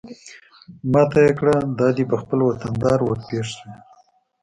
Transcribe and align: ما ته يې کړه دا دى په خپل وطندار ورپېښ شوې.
ما 0.91 1.03
ته 1.11 1.19
يې 1.25 1.31
کړه 1.39 1.55
دا 1.79 1.87
دى 1.95 2.03
په 2.11 2.15
خپل 2.21 2.39
وطندار 2.43 2.99
ورپېښ 3.03 3.47
شوې. 3.57 3.75